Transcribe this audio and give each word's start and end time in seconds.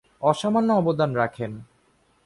অসামান্য 0.21 0.69
অবদান 0.71 1.11
রাখেন। 1.15 1.51